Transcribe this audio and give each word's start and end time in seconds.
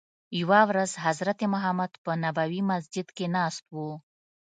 یوه 0.41 0.59
ورځ 0.69 0.91
حضرت 1.05 1.39
محمد 1.53 1.91
په 2.03 2.11
نبوي 2.23 2.61
مسجد 2.71 3.07
کې 3.17 3.25
ناست 3.35 3.63
وو. 3.75 3.89